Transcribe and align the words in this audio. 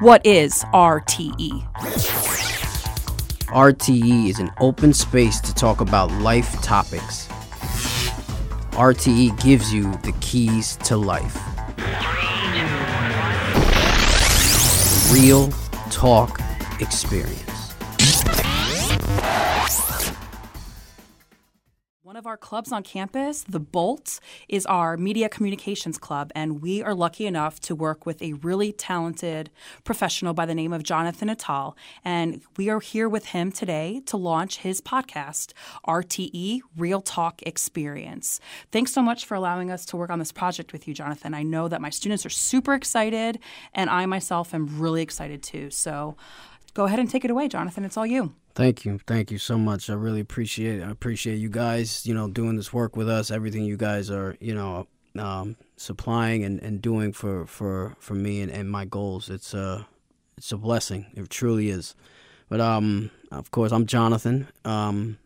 What 0.00 0.24
is 0.24 0.64
RTE? 0.72 1.62
RTE 3.48 4.30
is 4.30 4.38
an 4.38 4.50
open 4.58 4.94
space 4.94 5.38
to 5.40 5.54
talk 5.54 5.82
about 5.82 6.10
life 6.22 6.62
topics. 6.62 7.26
RTE 8.72 9.38
gives 9.42 9.74
you 9.74 9.92
the 9.96 10.14
keys 10.22 10.76
to 10.84 10.96
life. 10.96 11.36
Real 15.12 15.50
talk 15.90 16.40
experience. 16.80 17.49
Clubs 22.40 22.72
on 22.72 22.82
campus, 22.82 23.42
The 23.42 23.60
Bolt, 23.60 24.20
is 24.48 24.66
our 24.66 24.96
media 24.96 25.28
communications 25.28 25.98
club, 25.98 26.32
and 26.34 26.60
we 26.60 26.82
are 26.82 26.94
lucky 26.94 27.26
enough 27.26 27.60
to 27.60 27.74
work 27.74 28.06
with 28.06 28.20
a 28.22 28.32
really 28.34 28.72
talented 28.72 29.50
professional 29.84 30.34
by 30.34 30.46
the 30.46 30.54
name 30.54 30.72
of 30.72 30.82
Jonathan 30.82 31.28
Atal. 31.28 31.74
And 32.04 32.42
we 32.56 32.68
are 32.68 32.80
here 32.80 33.08
with 33.08 33.26
him 33.26 33.52
today 33.52 34.02
to 34.06 34.16
launch 34.16 34.58
his 34.58 34.80
podcast, 34.80 35.52
RTE 35.86 36.60
Real 36.76 37.00
Talk 37.00 37.42
Experience. 37.42 38.40
Thanks 38.72 38.92
so 38.92 39.02
much 39.02 39.24
for 39.24 39.34
allowing 39.34 39.70
us 39.70 39.84
to 39.86 39.96
work 39.96 40.10
on 40.10 40.18
this 40.18 40.32
project 40.32 40.72
with 40.72 40.88
you, 40.88 40.94
Jonathan. 40.94 41.34
I 41.34 41.42
know 41.42 41.68
that 41.68 41.80
my 41.80 41.90
students 41.90 42.26
are 42.26 42.30
super 42.30 42.74
excited, 42.74 43.38
and 43.74 43.90
I 43.90 44.06
myself 44.06 44.54
am 44.54 44.80
really 44.80 45.02
excited 45.02 45.42
too. 45.42 45.70
So 45.70 46.16
go 46.74 46.84
ahead 46.84 46.98
and 46.98 47.10
take 47.10 47.24
it 47.24 47.30
away, 47.30 47.48
Jonathan. 47.48 47.84
It's 47.84 47.96
all 47.96 48.06
you. 48.06 48.34
Thank 48.54 48.84
you. 48.84 48.98
Thank 49.06 49.30
you 49.30 49.38
so 49.38 49.58
much. 49.58 49.88
I 49.90 49.94
really 49.94 50.20
appreciate 50.20 50.80
it. 50.80 50.84
I 50.84 50.90
appreciate 50.90 51.36
you 51.36 51.48
guys, 51.48 52.06
you 52.06 52.14
know, 52.14 52.28
doing 52.28 52.56
this 52.56 52.72
work 52.72 52.96
with 52.96 53.08
us, 53.08 53.30
everything 53.30 53.64
you 53.64 53.76
guys 53.76 54.10
are, 54.10 54.36
you 54.40 54.54
know, 54.54 54.86
um, 55.18 55.56
supplying 55.76 56.44
and, 56.44 56.60
and 56.60 56.80
doing 56.80 57.12
for, 57.12 57.46
for, 57.46 57.96
for 57.98 58.14
me 58.14 58.40
and, 58.40 58.50
and 58.50 58.70
my 58.70 58.84
goals. 58.84 59.30
It's 59.30 59.54
a, 59.54 59.86
it's 60.36 60.52
a 60.52 60.56
blessing. 60.56 61.06
It 61.14 61.28
truly 61.30 61.70
is. 61.70 61.94
But 62.48 62.60
um, 62.60 63.10
of 63.30 63.50
course, 63.50 63.72
I'm 63.72 63.86
Jonathan. 63.86 64.48
Um, 64.64 65.18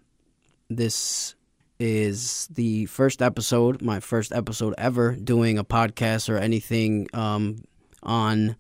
this 0.68 1.34
is 1.78 2.46
the 2.52 2.86
first 2.86 3.22
episode, 3.22 3.82
my 3.82 4.00
first 4.00 4.32
episode 4.32 4.74
ever 4.78 5.16
doing 5.16 5.58
a 5.58 5.64
podcast 5.64 6.28
or 6.28 6.36
anything 6.36 7.08
um, 7.12 7.64
on 8.02 8.56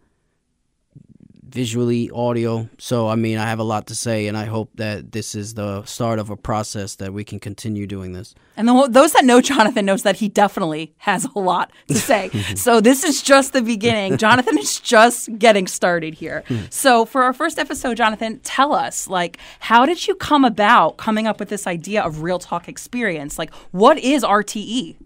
visually, 1.54 2.10
audio. 2.10 2.68
So, 2.78 3.06
I 3.08 3.14
mean, 3.14 3.38
I 3.38 3.46
have 3.46 3.60
a 3.60 3.64
lot 3.64 3.86
to 3.86 3.94
say, 3.94 4.26
and 4.26 4.36
I 4.36 4.44
hope 4.44 4.70
that 4.74 5.12
this 5.12 5.36
is 5.36 5.54
the 5.54 5.84
start 5.84 6.18
of 6.18 6.28
a 6.28 6.36
process 6.36 6.96
that 6.96 7.14
we 7.14 7.22
can 7.22 7.38
continue 7.38 7.86
doing 7.86 8.12
this. 8.12 8.34
And 8.56 8.66
the, 8.66 8.88
those 8.90 9.12
that 9.12 9.24
know 9.24 9.40
Jonathan 9.40 9.86
knows 9.86 10.02
that 10.02 10.16
he 10.16 10.28
definitely 10.28 10.94
has 10.98 11.28
a 11.36 11.38
lot 11.38 11.70
to 11.86 11.94
say. 11.94 12.30
so 12.56 12.80
this 12.80 13.04
is 13.04 13.22
just 13.22 13.52
the 13.52 13.62
beginning. 13.62 14.16
Jonathan 14.24 14.58
is 14.58 14.80
just 14.80 15.38
getting 15.38 15.68
started 15.68 16.14
here. 16.14 16.42
Hmm. 16.48 16.62
so 16.70 17.04
for 17.04 17.22
our 17.22 17.32
first 17.32 17.60
episode, 17.60 17.96
Jonathan, 17.96 18.40
tell 18.40 18.74
us 18.74 19.06
like 19.08 19.38
how 19.60 19.86
did 19.86 20.08
you 20.08 20.16
come 20.16 20.44
about 20.44 20.96
coming 20.96 21.28
up 21.28 21.38
with 21.38 21.50
this 21.50 21.68
idea 21.68 22.02
of 22.02 22.22
real 22.22 22.40
talk 22.40 22.68
experience? 22.68 23.38
Like 23.38 23.54
what 23.70 23.96
is 23.98 24.24
RTE? 24.24 24.96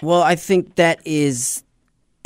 Well, 0.00 0.22
I 0.22 0.36
think 0.36 0.76
that 0.76 1.00
is 1.04 1.64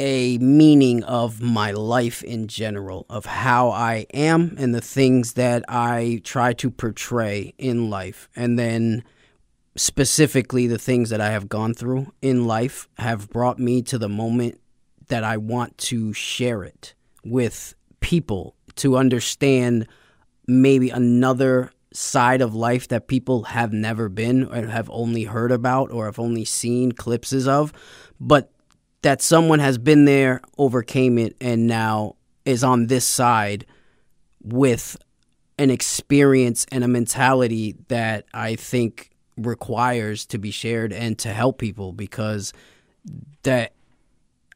a 0.00 0.38
meaning 0.38 1.04
of 1.04 1.42
my 1.42 1.72
life 1.72 2.24
in 2.24 2.48
general, 2.48 3.04
of 3.10 3.26
how 3.26 3.68
I 3.68 4.06
am 4.14 4.54
and 4.58 4.74
the 4.74 4.80
things 4.80 5.34
that 5.34 5.62
I 5.68 6.22
try 6.24 6.54
to 6.54 6.70
portray 6.70 7.52
in 7.58 7.90
life. 7.90 8.30
And 8.34 8.58
then 8.58 9.04
specifically, 9.76 10.66
the 10.66 10.78
things 10.78 11.10
that 11.10 11.20
I 11.20 11.32
have 11.32 11.50
gone 11.50 11.74
through 11.74 12.14
in 12.22 12.46
life 12.46 12.88
have 12.96 13.28
brought 13.28 13.58
me 13.58 13.82
to 13.82 13.98
the 13.98 14.08
moment 14.08 14.58
that 15.08 15.22
I 15.22 15.36
want 15.36 15.76
to 15.78 16.14
share 16.14 16.64
it 16.64 16.94
with 17.22 17.74
people 18.00 18.54
to 18.76 18.96
understand 18.96 19.86
maybe 20.46 20.88
another 20.88 21.72
side 21.92 22.40
of 22.40 22.54
life 22.54 22.88
that 22.88 23.06
people 23.06 23.42
have 23.42 23.74
never 23.74 24.08
been 24.08 24.44
or 24.44 24.66
have 24.66 24.88
only 24.90 25.24
heard 25.24 25.52
about 25.52 25.90
or 25.90 26.06
have 26.06 26.18
only 26.18 26.46
seen 26.46 26.92
clips 26.92 27.34
of. 27.46 27.74
But 28.18 28.50
that 29.02 29.22
someone 29.22 29.58
has 29.58 29.78
been 29.78 30.04
there, 30.04 30.40
overcame 30.58 31.18
it, 31.18 31.36
and 31.40 31.66
now 31.66 32.16
is 32.44 32.62
on 32.64 32.86
this 32.86 33.04
side 33.04 33.66
with 34.42 34.96
an 35.58 35.70
experience 35.70 36.66
and 36.72 36.84
a 36.84 36.88
mentality 36.88 37.76
that 37.88 38.24
I 38.32 38.56
think 38.56 39.10
requires 39.36 40.26
to 40.26 40.38
be 40.38 40.50
shared 40.50 40.92
and 40.92 41.18
to 41.18 41.32
help 41.32 41.58
people 41.58 41.92
because 41.92 42.52
that 43.42 43.72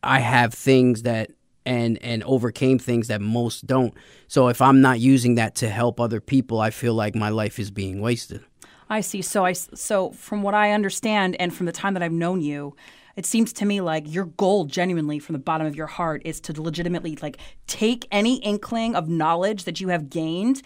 I 0.03 0.21
have 0.21 0.53
things 0.53 1.03
that 1.03 1.31
and 1.67 2.03
and 2.03 2.23
overcame 2.25 2.79
things 2.79 3.09
that 3.09 3.21
most 3.21 3.67
don't. 3.67 3.95
So 4.29 4.49
if 4.49 4.61
I'm 4.61 4.81
not 4.81 5.01
using 5.01 5.37
that 5.37 5.55
to 5.57 5.69
help 5.69 6.01
other 6.01 6.21
people, 6.21 6.61
I 6.61 6.71
feel 6.71 6.95
like 6.95 7.15
my 7.15 7.31
life 7.31 7.59
is 7.59 7.71
being 7.71 8.01
wasted. 8.01 8.45
I 8.91 9.01
see. 9.01 9.23
So 9.23 9.45
I 9.45 9.53
so 9.53 10.11
from 10.11 10.43
what 10.43 10.55
I 10.55 10.73
understand 10.73 11.37
and 11.41 11.55
from 11.55 11.67
the 11.67 11.73
time 11.73 11.95
that 11.95 12.03
I've 12.03 12.13
known 12.13 12.43
you, 12.43 12.77
it 13.17 13.27
seems 13.27 13.53
to 13.55 13.65
me 13.65 13.81
like 13.81 14.13
your 14.13 14.27
goal 14.27 14.65
genuinely 14.65 15.19
from 15.19 15.35
the 15.35 15.39
bottom 15.39 15.67
of 15.67 15.77
your 15.77 15.87
heart 15.87 16.23
is 16.25 16.41
to 16.41 16.63
legitimately 16.63 17.17
like 17.23 17.39
take 17.67 18.07
any 18.11 18.37
inkling 18.37 18.95
of 18.95 19.09
knowledge 19.09 19.65
that 19.65 19.81
you 19.81 19.89
have 19.89 20.11
gained 20.11 20.63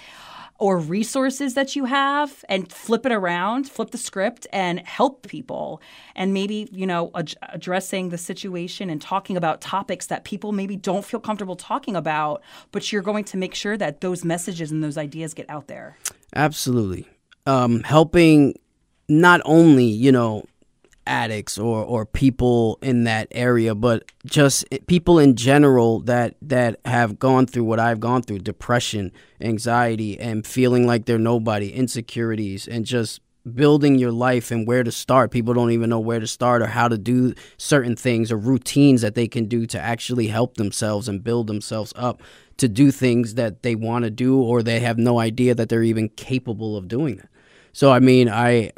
or 0.59 0.79
resources 0.79 1.55
that 1.55 1.77
you 1.77 1.85
have 1.85 2.45
and 2.49 2.71
flip 2.73 3.07
it 3.07 3.13
around, 3.13 3.71
flip 3.71 3.93
the 3.93 3.99
script 3.99 4.47
and 4.53 4.81
help 4.81 5.27
people. 5.29 5.81
And 6.17 6.35
maybe, 6.35 6.69
you 6.73 6.87
know, 6.87 7.13
ad- 7.15 7.35
addressing 7.51 8.09
the 8.09 8.19
situation 8.19 8.91
and 8.91 9.01
talking 9.01 9.37
about 9.37 9.61
topics 9.61 10.07
that 10.07 10.25
people 10.25 10.51
maybe 10.51 10.75
don't 10.75 11.05
feel 11.05 11.21
comfortable 11.21 11.55
talking 11.55 11.95
about, 11.95 12.43
but 12.73 12.93
you're 12.93 13.03
going 13.03 13.25
to 13.25 13.37
make 13.37 13.55
sure 13.55 13.77
that 13.77 14.01
those 14.01 14.25
messages 14.25 14.73
and 14.73 14.83
those 14.83 14.99
ideas 14.99 15.33
get 15.33 15.49
out 15.49 15.69
there. 15.69 15.97
Absolutely. 16.35 17.07
Um, 17.47 17.85
helping 17.85 18.59
not 19.09 19.41
only, 19.45 19.85
you 19.85 20.11
know, 20.11 20.45
addicts 21.09 21.59
or, 21.59 21.83
or 21.83 22.07
people 22.07 22.79
in 22.83 23.05
that 23.05 23.29
area, 23.31 23.75
but 23.75 24.05
just 24.27 24.65
people 24.87 25.19
in 25.19 25.35
general 25.35 26.01
that 26.01 26.37
that 26.43 26.79
have 26.85 27.19
gone 27.19 27.47
through 27.47 27.65
what 27.65 27.81
I've 27.81 28.01
gone 28.01 28.23
through: 28.23 28.41
depression, 28.41 29.13
anxiety, 29.41 30.19
and 30.19 30.47
feeling 30.47 30.87
like 30.87 31.07
they're 31.07 31.19
nobody, 31.19 31.73
insecurities, 31.73 32.69
and 32.69 32.85
just 32.85 33.21
building 33.55 33.99
your 33.99 34.13
life 34.13 34.51
and 34.51 34.67
where 34.67 34.85
to 34.85 34.93
start. 34.93 35.31
People 35.31 35.55
don't 35.55 35.71
even 35.71 35.91
know 35.91 36.01
where 36.01 36.21
to 36.21 36.27
start 36.27 36.63
or 36.63 36.67
how 36.67 36.89
to 36.89 36.99
do 36.99 37.35
certain 37.57 37.97
things 37.97 38.31
or 38.31 38.37
routines 38.37 39.01
that 39.01 39.15
they 39.15 39.27
can 39.27 39.47
do 39.47 39.67
to 39.67 39.81
actually 39.81 40.29
help 40.29 40.57
themselves 40.57 41.09
and 41.09 41.25
build 41.25 41.47
themselves 41.47 41.93
up 41.97 42.23
to 42.59 42.69
do 42.69 42.91
things 42.91 43.35
that 43.35 43.63
they 43.63 43.75
want 43.75 44.05
to 44.05 44.11
do 44.11 44.41
or 44.41 44.63
they 44.63 44.81
have 44.81 44.99
no 44.99 45.19
idea 45.19 45.55
that 45.55 45.69
they're 45.69 45.83
even 45.83 46.09
capable 46.11 46.77
of 46.77 46.89
doing 46.89 47.19
it. 47.19 47.29
So 47.73 47.93
I 47.93 48.01
mean, 48.01 48.29
I 48.29 48.73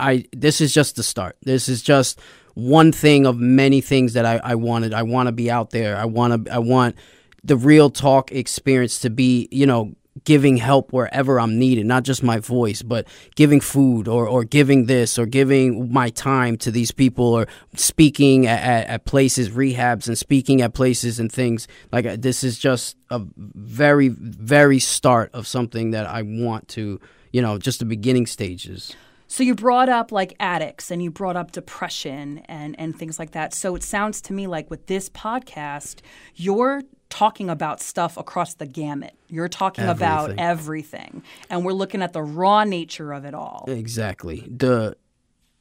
I 0.00 0.24
this 0.32 0.60
is 0.60 0.72
just 0.72 0.96
the 0.96 1.02
start. 1.02 1.36
This 1.42 1.68
is 1.68 1.82
just 1.82 2.20
one 2.54 2.92
thing 2.92 3.26
of 3.26 3.38
many 3.38 3.80
things 3.80 4.14
that 4.14 4.24
I, 4.24 4.40
I 4.42 4.54
wanted. 4.54 4.94
I 4.94 5.02
want 5.02 5.28
to 5.28 5.32
be 5.32 5.50
out 5.50 5.70
there. 5.70 5.96
I 5.96 6.04
want 6.04 6.46
to. 6.46 6.52
I 6.52 6.58
want 6.58 6.96
the 7.42 7.56
real 7.56 7.90
talk 7.90 8.32
experience 8.32 8.98
to 9.00 9.10
be, 9.10 9.48
you 9.50 9.66
know, 9.66 9.94
giving 10.24 10.56
help 10.56 10.92
wherever 10.92 11.40
I'm 11.40 11.58
needed, 11.58 11.86
not 11.86 12.02
just 12.02 12.22
my 12.22 12.38
voice, 12.38 12.82
but 12.82 13.06
giving 13.36 13.60
food 13.60 14.08
or, 14.08 14.26
or 14.28 14.44
giving 14.44 14.86
this 14.86 15.18
or 15.18 15.26
giving 15.26 15.92
my 15.92 16.10
time 16.10 16.56
to 16.58 16.70
these 16.70 16.90
people 16.90 17.24
or 17.24 17.46
speaking 17.76 18.46
at, 18.46 18.62
at, 18.62 18.86
at 18.88 19.04
places, 19.04 19.50
rehabs, 19.50 20.08
and 20.08 20.18
speaking 20.18 20.60
at 20.62 20.74
places 20.74 21.20
and 21.20 21.30
things. 21.30 21.68
Like 21.92 22.06
uh, 22.06 22.16
this 22.18 22.44
is 22.44 22.58
just 22.58 22.96
a 23.08 23.22
very, 23.36 24.08
very 24.08 24.78
start 24.78 25.30
of 25.32 25.46
something 25.46 25.92
that 25.92 26.06
I 26.06 26.22
want 26.22 26.68
to, 26.68 27.00
you 27.32 27.40
know, 27.40 27.58
just 27.58 27.78
the 27.78 27.84
beginning 27.84 28.26
stages. 28.26 28.94
So 29.30 29.44
you 29.44 29.54
brought 29.54 29.88
up 29.88 30.10
like 30.10 30.34
addicts 30.40 30.90
and 30.90 31.00
you 31.00 31.12
brought 31.12 31.36
up 31.36 31.52
depression 31.52 32.38
and 32.46 32.74
and 32.80 32.98
things 32.98 33.16
like 33.16 33.30
that. 33.30 33.54
So 33.54 33.76
it 33.76 33.84
sounds 33.84 34.20
to 34.22 34.32
me 34.32 34.48
like 34.48 34.68
with 34.68 34.88
this 34.88 35.08
podcast, 35.08 36.00
you're 36.34 36.82
talking 37.10 37.48
about 37.48 37.80
stuff 37.80 38.16
across 38.16 38.54
the 38.54 38.66
gamut. 38.66 39.14
You're 39.28 39.48
talking 39.48 39.84
Everything. 39.84 40.08
about 40.08 40.34
everything. 40.36 41.22
And 41.48 41.64
we're 41.64 41.74
looking 41.74 42.02
at 42.02 42.12
the 42.12 42.24
raw 42.24 42.64
nature 42.64 43.12
of 43.12 43.24
it 43.24 43.32
all. 43.32 43.66
Exactly. 43.68 44.48
The 44.50 44.96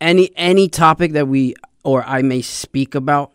any 0.01 0.31
any 0.35 0.67
topic 0.67 1.11
that 1.11 1.27
we 1.27 1.53
or 1.83 2.03
I 2.03 2.23
may 2.23 2.41
speak 2.41 2.95
about 2.95 3.33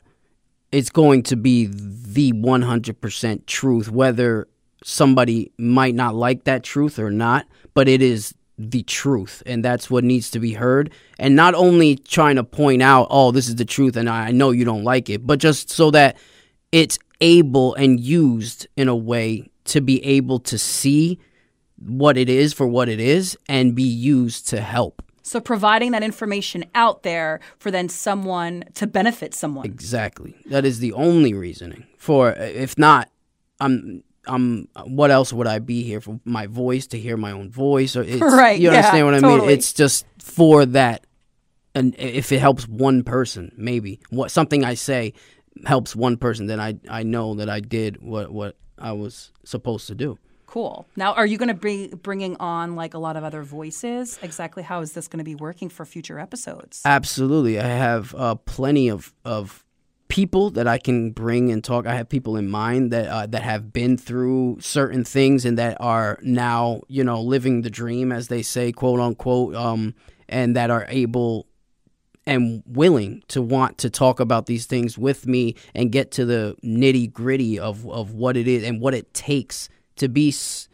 it's 0.72 0.90
going 0.90 1.22
to 1.22 1.36
be 1.36 1.66
the 1.70 2.32
100% 2.32 3.46
truth 3.46 3.88
whether 3.88 4.48
somebody 4.82 5.52
might 5.58 5.94
not 5.94 6.16
like 6.16 6.42
that 6.44 6.64
truth 6.64 6.98
or 6.98 7.12
not, 7.12 7.46
but 7.72 7.88
it 7.88 8.02
is 8.02 8.34
the 8.58 8.82
truth 8.84 9.42
and 9.46 9.64
that's 9.64 9.90
what 9.90 10.04
needs 10.04 10.30
to 10.30 10.38
be 10.38 10.52
heard. 10.52 10.92
And 11.18 11.34
not 11.34 11.54
only 11.54 11.96
trying 11.96 12.36
to 12.36 12.44
point 12.44 12.82
out 12.82 13.08
oh 13.10 13.30
this 13.30 13.48
is 13.48 13.56
the 13.56 13.64
truth 13.64 13.96
and 13.96 14.08
i 14.08 14.30
know 14.30 14.50
you 14.50 14.64
don't 14.64 14.84
like 14.84 15.08
it 15.10 15.26
but 15.26 15.38
just 15.38 15.70
so 15.70 15.90
that 15.90 16.16
it's 16.72 16.98
able 17.20 17.74
and 17.74 18.00
used 18.00 18.66
in 18.76 18.88
a 18.88 18.96
way 18.96 19.50
to 19.64 19.80
be 19.80 20.04
able 20.04 20.38
to 20.38 20.58
see 20.58 21.18
what 21.78 22.16
it 22.16 22.28
is 22.28 22.52
for 22.52 22.66
what 22.66 22.88
it 22.88 23.00
is 23.00 23.36
and 23.48 23.74
be 23.74 23.82
used 23.82 24.48
to 24.48 24.60
help. 24.60 25.02
So 25.22 25.40
providing 25.40 25.92
that 25.92 26.02
information 26.02 26.64
out 26.74 27.02
there 27.02 27.40
for 27.58 27.70
then 27.70 27.88
someone 27.88 28.64
to 28.74 28.86
benefit 28.86 29.34
someone. 29.34 29.64
Exactly. 29.64 30.34
That 30.46 30.64
is 30.64 30.80
the 30.80 30.92
only 30.92 31.32
reasoning 31.32 31.86
for 32.04 32.32
if 32.32 32.76
not 32.76 33.08
i'm 33.60 34.02
I'm 34.26 34.68
what 34.84 35.10
else 35.10 35.32
would 35.32 35.46
I 35.46 35.58
be 35.58 35.82
here 35.82 36.00
for 36.00 36.20
my 36.24 36.46
voice 36.46 36.86
to 36.88 36.98
hear 36.98 37.16
my 37.16 37.32
own 37.32 37.50
voice 37.50 37.96
or 37.96 38.02
it's, 38.06 38.20
Right, 38.20 38.58
you 38.58 38.70
yeah, 38.70 38.78
understand 38.78 39.06
what 39.06 39.14
I 39.14 39.20
totally. 39.20 39.40
mean 39.48 39.50
it's 39.50 39.72
just 39.72 40.06
for 40.18 40.66
that 40.66 41.06
and 41.74 41.94
if 41.98 42.32
it 42.32 42.40
helps 42.40 42.68
one 42.68 43.02
person 43.02 43.52
maybe 43.56 44.00
what 44.10 44.30
something 44.30 44.64
I 44.64 44.74
say 44.74 45.12
helps 45.66 45.94
one 45.94 46.16
person 46.16 46.46
then 46.46 46.60
I 46.60 46.78
I 46.88 47.02
know 47.02 47.34
that 47.34 47.48
I 47.48 47.60
did 47.60 48.00
what 48.02 48.30
what 48.32 48.56
I 48.78 48.92
was 48.92 49.32
supposed 49.44 49.86
to 49.88 49.94
do 49.94 50.18
Cool. 50.54 50.86
Now, 50.94 51.14
are 51.14 51.26
you 51.26 51.36
going 51.36 51.48
to 51.48 51.54
be 51.54 51.88
bringing 51.88 52.36
on 52.36 52.76
like 52.76 52.94
a 52.94 52.98
lot 52.98 53.16
of 53.16 53.24
other 53.24 53.42
voices? 53.42 54.20
Exactly 54.22 54.62
how 54.62 54.82
is 54.82 54.92
this 54.92 55.08
going 55.08 55.18
to 55.18 55.24
be 55.24 55.34
working 55.34 55.68
for 55.68 55.84
future 55.84 56.20
episodes? 56.20 56.80
Absolutely. 56.84 57.58
I 57.58 57.66
have 57.66 58.14
uh, 58.14 58.36
plenty 58.36 58.88
of, 58.88 59.12
of 59.24 59.64
people 60.08 60.50
that 60.50 60.66
I 60.66 60.78
can 60.78 61.10
bring 61.10 61.50
and 61.50 61.62
talk. 61.62 61.86
I 61.86 61.94
have 61.94 62.08
people 62.08 62.36
in 62.36 62.48
mind 62.48 62.92
that 62.92 63.08
uh, 63.08 63.26
that 63.26 63.42
have 63.42 63.72
been 63.72 63.96
through 63.96 64.58
certain 64.60 65.04
things 65.04 65.44
and 65.44 65.58
that 65.58 65.76
are 65.80 66.18
now, 66.22 66.82
you 66.88 67.02
know, 67.04 67.20
living 67.20 67.62
the 67.62 67.70
dream, 67.70 68.12
as 68.12 68.28
they 68.28 68.42
say, 68.42 68.72
quote 68.72 69.00
unquote, 69.00 69.54
um, 69.54 69.94
and 70.28 70.56
that 70.56 70.70
are 70.70 70.86
able 70.88 71.46
and 72.26 72.62
willing 72.66 73.22
to 73.28 73.42
want 73.42 73.76
to 73.78 73.90
talk 73.90 74.18
about 74.18 74.46
these 74.46 74.64
things 74.64 74.96
with 74.96 75.26
me 75.26 75.54
and 75.74 75.92
get 75.92 76.10
to 76.12 76.24
the 76.24 76.56
nitty 76.64 77.12
gritty 77.12 77.58
of, 77.58 77.86
of 77.86 78.14
what 78.14 78.34
it 78.36 78.48
is 78.48 78.64
and 78.64 78.80
what 78.80 78.94
it 78.94 79.12
takes 79.12 79.68
to 79.96 80.08
be 80.08 80.28
s- 80.28 80.66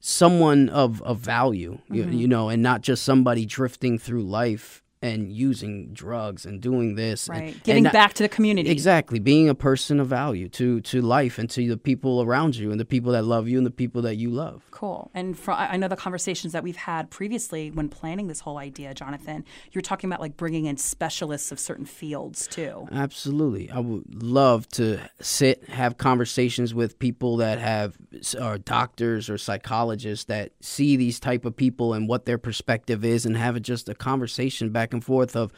someone 0.00 0.68
of, 0.68 1.00
of 1.02 1.18
value, 1.18 1.78
you, 1.88 2.04
you 2.04 2.26
know, 2.26 2.48
and 2.48 2.64
not 2.64 2.80
just 2.80 3.04
somebody 3.04 3.46
drifting 3.46 3.96
through 3.96 4.22
life 4.24 4.82
and 5.02 5.32
using 5.32 5.92
drugs 5.92 6.44
and 6.44 6.60
doing 6.60 6.94
this. 6.96 7.28
and- 7.28 7.38
right. 7.38 7.54
and 7.54 7.62
Giving 7.62 7.82
not- 7.84 7.92
back 7.92 8.14
to 8.14 8.22
the 8.22 8.28
community. 8.28 8.70
Exactly, 8.70 9.18
being 9.18 9.48
a 9.48 9.54
person 9.54 10.00
of 10.00 10.08
value 10.08 10.48
to 10.50 10.80
to 10.82 11.00
life 11.00 11.38
and 11.38 11.48
to 11.50 11.68
the 11.68 11.76
people 11.76 12.22
around 12.22 12.56
you 12.56 12.70
and 12.70 12.80
the 12.80 12.84
people 12.84 13.12
that 13.12 13.24
love 13.24 13.48
you 13.48 13.56
and 13.58 13.66
the 13.66 13.70
people 13.70 14.02
that 14.02 14.16
you 14.16 14.30
love. 14.30 14.64
Cool. 14.70 15.10
And 15.14 15.38
for, 15.38 15.52
I 15.52 15.68
I 15.72 15.76
know 15.76 15.88
the 15.88 15.96
conversations 15.96 16.52
that 16.52 16.62
we've 16.62 16.76
had 16.76 17.10
previously 17.10 17.70
when 17.70 17.88
planning 17.88 18.26
this 18.28 18.40
whole 18.40 18.58
idea, 18.58 18.94
Jonathan, 18.94 19.44
you're 19.72 19.82
talking 19.82 20.08
about 20.08 20.20
like 20.20 20.36
bringing 20.36 20.66
in 20.66 20.76
specialists 20.76 21.52
of 21.52 21.60
certain 21.60 21.84
fields 21.84 22.46
too. 22.46 22.88
Absolutely, 22.92 23.70
I 23.70 23.80
would 23.80 24.22
love 24.22 24.66
to 24.70 24.98
sit, 25.20 25.64
have 25.68 25.98
conversations 25.98 26.74
with 26.74 26.98
people 26.98 27.36
that 27.38 27.58
have 27.58 27.96
are 28.40 28.58
doctors 28.58 29.28
or 29.30 29.38
psychologists 29.38 30.24
that 30.26 30.52
see 30.60 30.96
these 30.96 31.20
type 31.20 31.44
of 31.44 31.56
people 31.56 31.92
and 31.94 32.08
what 32.08 32.24
their 32.24 32.38
perspective 32.38 33.04
is, 33.04 33.24
and 33.26 33.36
have 33.36 33.60
just 33.62 33.88
a 33.88 33.94
conversation 33.94 34.70
back 34.70 34.87
and 34.92 35.04
forth 35.04 35.36
of 35.36 35.52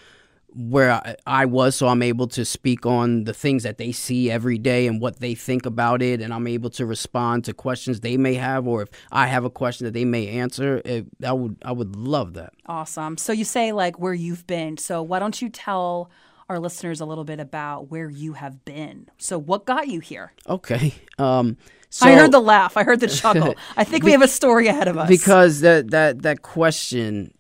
where 0.55 0.93
I, 0.93 1.17
I 1.27 1.45
was, 1.45 1.77
so 1.77 1.89
I'm 1.89 2.03
able 2.03 2.27
to 2.29 2.45
speak 2.45 2.85
on 2.85 3.25
the 3.25 3.33
things 3.33 3.63
that 3.63 3.79
they 3.79 3.93
see 3.93 4.31
every 4.31 4.59
day 4.59 4.87
and 4.87 5.01
what 5.01 5.21
they 5.21 5.35
think 5.35 5.67
about 5.67 6.03
it, 6.03 6.21
and 6.21 6.35
I'm 6.35 6.47
able 6.47 6.71
to 6.71 6.87
respond 6.87 7.45
to 7.45 7.53
questions 7.53 8.01
they 8.01 8.17
may 8.17 8.35
have, 8.35 8.67
or 8.67 8.83
if 8.83 8.89
I 9.13 9.27
have 9.27 9.45
a 9.45 9.51
question 9.51 9.85
that 9.85 9.95
they 9.95 10.05
may 10.05 10.29
answer. 10.29 10.83
It, 10.85 11.07
I 11.25 11.33
would 11.33 11.57
I 11.65 11.73
would 11.73 11.97
love 11.97 12.35
that. 12.35 12.53
Awesome. 12.67 13.17
So 13.17 13.33
you 13.33 13.45
say 13.45 13.73
like 13.73 13.99
where 13.99 14.15
you've 14.15 14.47
been. 14.47 14.77
So 14.77 15.03
why 15.03 15.19
don't 15.19 15.41
you 15.41 15.49
tell 15.49 16.11
our 16.49 16.59
listeners 16.59 17.01
a 17.01 17.05
little 17.05 17.25
bit 17.25 17.39
about 17.39 17.91
where 17.91 18.11
you 18.11 18.33
have 18.35 18.65
been? 18.65 19.09
So 19.19 19.39
what 19.39 19.67
got 19.67 19.89
you 19.89 20.01
here? 20.01 20.33
Okay. 20.49 20.95
Um, 21.19 21.57
so 21.91 22.07
I 22.07 22.15
heard 22.15 22.33
the 22.33 22.41
laugh. 22.41 22.77
I 22.77 22.85
heard 22.85 23.01
the 23.01 23.09
chuckle. 23.09 23.55
I 23.77 23.85
think 23.85 24.05
we 24.05 24.13
have 24.13 24.23
a 24.23 24.29
story 24.29 24.69
ahead 24.69 24.89
of 24.89 24.97
us. 24.97 25.09
because 25.09 25.61
that 25.61 25.91
that 25.91 26.23
that 26.23 26.43
question 26.43 27.35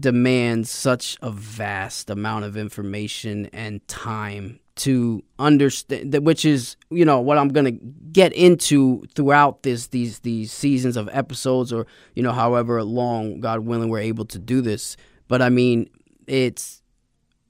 demands 0.00 0.70
such 0.70 1.16
a 1.22 1.30
vast 1.30 2.10
amount 2.10 2.44
of 2.44 2.56
information 2.56 3.46
and 3.52 3.86
time 3.88 4.60
to 4.74 5.22
understand 5.38 6.14
which 6.24 6.44
is 6.44 6.76
you 6.90 7.04
know 7.04 7.20
what 7.20 7.36
I'm 7.36 7.48
going 7.48 7.66
to 7.66 7.84
get 8.12 8.32
into 8.32 9.04
throughout 9.14 9.62
this 9.62 9.88
these 9.88 10.20
these 10.20 10.50
seasons 10.50 10.96
of 10.96 11.10
episodes 11.12 11.72
or 11.72 11.86
you 12.14 12.22
know 12.22 12.32
however 12.32 12.82
long 12.82 13.40
God 13.40 13.60
willing 13.60 13.90
we're 13.90 13.98
able 13.98 14.24
to 14.26 14.38
do 14.38 14.60
this. 14.62 14.96
But 15.28 15.42
I 15.42 15.50
mean 15.50 15.90
it's 16.26 16.82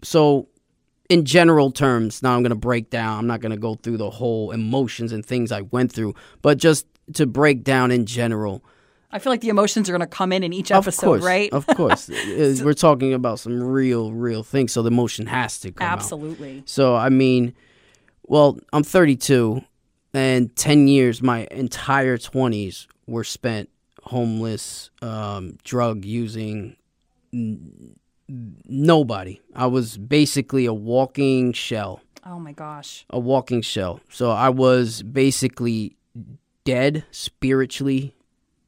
so 0.02 0.48
in 1.08 1.24
general 1.24 1.70
terms 1.70 2.22
now 2.22 2.34
I'm 2.34 2.42
going 2.42 2.50
to 2.50 2.56
break 2.56 2.90
down 2.90 3.20
I'm 3.20 3.26
not 3.26 3.40
going 3.40 3.52
to 3.52 3.58
go 3.58 3.74
through 3.74 3.98
the 3.98 4.10
whole 4.10 4.50
emotions 4.50 5.12
and 5.12 5.24
things 5.24 5.52
I 5.52 5.60
went 5.60 5.92
through 5.92 6.14
but 6.40 6.58
just 6.58 6.86
to 7.14 7.26
break 7.26 7.62
down 7.62 7.90
in 7.90 8.06
general 8.06 8.64
I 9.12 9.18
feel 9.18 9.30
like 9.32 9.40
the 9.42 9.48
emotions 9.50 9.88
are 9.88 9.92
going 9.92 10.00
to 10.00 10.06
come 10.06 10.32
in 10.32 10.42
in 10.42 10.52
each 10.52 10.70
of 10.72 10.84
episode, 10.84 11.06
course, 11.06 11.22
right? 11.24 11.52
Of 11.52 11.66
course, 11.66 12.08
Uh, 12.10 12.54
we're 12.64 12.72
talking 12.74 13.12
about 13.12 13.38
some 13.40 13.62
real, 13.62 14.12
real 14.12 14.42
things, 14.42 14.72
so 14.72 14.82
the 14.82 14.88
emotion 14.90 15.26
has 15.26 15.60
to 15.60 15.70
come 15.70 15.86
out. 15.86 15.92
Absolutely. 15.98 16.62
So 16.66 16.94
I 16.96 17.08
mean, 17.10 17.54
well, 18.26 18.58
I'm 18.72 18.82
32, 18.84 19.62
and 20.14 20.54
10 20.56 20.88
years, 20.88 21.22
my 21.22 21.46
entire 21.50 22.16
20s 22.16 22.86
were 23.06 23.24
spent 23.24 23.68
homeless, 24.04 24.90
um, 25.02 25.58
drug 25.64 26.04
using. 26.04 26.76
n- 27.32 27.96
Nobody. 28.66 29.40
I 29.54 29.66
was 29.66 29.98
basically 29.98 30.64
a 30.64 30.72
walking 30.72 31.52
shell 31.52 32.00
Oh 32.24 32.38
my 32.38 32.52
gosh. 32.52 33.04
a 33.10 33.18
walking 33.18 33.60
shell. 33.60 34.00
So 34.08 34.30
I 34.30 34.48
was 34.48 35.02
basically 35.02 35.96
dead 36.64 37.04
spiritually, 37.10 38.14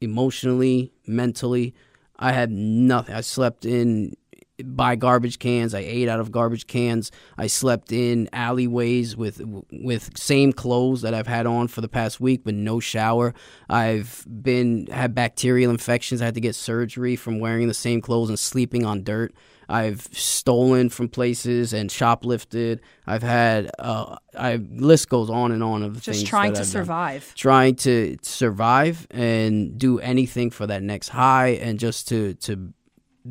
emotionally, 0.01 0.93
mentally. 1.05 1.73
I 2.17 2.31
had 2.31 2.51
nothing. 2.51 3.15
I 3.15 3.21
slept 3.21 3.65
in 3.65 4.15
by 4.63 4.95
garbage 4.95 5.39
cans. 5.39 5.73
I 5.73 5.79
ate 5.79 6.07
out 6.07 6.19
of 6.19 6.31
garbage 6.31 6.67
cans. 6.67 7.11
I 7.37 7.47
slept 7.47 7.91
in 7.91 8.29
alleyways 8.31 9.17
with 9.17 9.41
with 9.71 10.17
same 10.17 10.53
clothes 10.53 11.01
that 11.01 11.13
I've 11.13 11.27
had 11.27 11.45
on 11.45 11.67
for 11.67 11.81
the 11.81 11.89
past 11.89 12.21
week, 12.21 12.41
but 12.43 12.53
no 12.53 12.79
shower. 12.79 13.33
I've 13.69 14.25
been 14.41 14.87
had 14.87 15.13
bacterial 15.13 15.71
infections. 15.71 16.21
I 16.21 16.25
had 16.25 16.35
to 16.35 16.41
get 16.41 16.55
surgery 16.55 17.15
from 17.15 17.39
wearing 17.39 17.67
the 17.67 17.73
same 17.73 18.01
clothes 18.01 18.29
and 18.29 18.39
sleeping 18.39 18.85
on 18.85 19.03
dirt. 19.03 19.33
I've 19.69 20.01
stolen 20.11 20.89
from 20.89 21.09
places 21.09 21.73
and 21.73 21.89
shoplifted. 21.89 22.79
I've 23.07 23.23
had 23.23 23.71
uh, 23.79 24.17
I 24.37 24.55
list 24.55 25.09
goes 25.09 25.29
on 25.29 25.51
and 25.51 25.63
on 25.63 25.83
of 25.83 26.01
Just 26.01 26.19
things 26.19 26.29
trying 26.29 26.53
to 26.53 26.59
I've 26.59 26.65
done 26.65 26.71
survive. 26.71 27.33
trying 27.35 27.75
to 27.77 28.17
survive 28.21 29.07
and 29.11 29.77
do 29.77 29.99
anything 29.99 30.51
for 30.51 30.67
that 30.67 30.83
next 30.83 31.09
high 31.09 31.49
and 31.49 31.79
just 31.79 32.07
to 32.09 32.33
to 32.35 32.73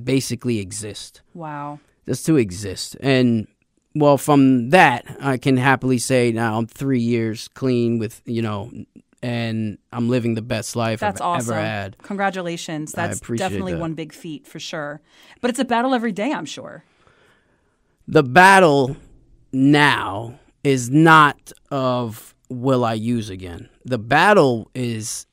basically 0.03 0.59
exist 0.59 1.23
Wow. 1.35 1.79
just 2.07 2.27
to 2.27 2.37
exist 2.37 2.97
and 3.01 3.47
well 3.95 4.19
from 4.19 4.71
that 4.71 5.05
i 5.21 5.37
can 5.37 5.57
happily 5.57 5.99
say 5.99 6.33
now 6.33 6.59
i'm 6.59 6.67
three 6.67 6.99
years 7.01 7.47
clean 7.55 7.99
with 8.01 8.21
you 8.25 8.43
know 8.43 8.73
and 9.25 9.79
i'm 9.93 10.09
living 10.09 10.35
the 10.35 10.43
best 10.43 10.77
life 10.77 11.01
That's 11.01 11.21
i've 11.21 11.27
awesome. 11.27 11.55
ever 11.55 11.63
had 11.63 11.99
Congratulations. 12.03 12.93
That's 12.93 13.21
definitely 13.21 13.73
that. 13.73 13.81
one 13.81 13.95
big 13.95 14.13
feat 14.13 14.47
for 14.47 14.61
sure. 14.61 15.01
But 15.41 15.51
it's 15.51 15.59
a 15.59 15.65
battle 15.65 15.95
every 15.95 16.13
day, 16.13 16.31
I'm 16.33 16.45
sure. 16.47 16.85
the 18.07 18.23
battle 18.23 18.97
now 19.53 20.39
is 20.63 20.91
not 20.91 21.53
of 21.71 22.35
will 22.51 22.85
I 22.85 22.95
use 22.95 23.31
again. 23.31 23.69
The 23.85 23.99
battle 23.99 24.71
is 24.75 25.27